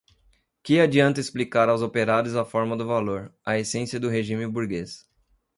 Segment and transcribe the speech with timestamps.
[0.63, 5.07] que adianta explicar aos operários a forma do valor, a essência do regime burguês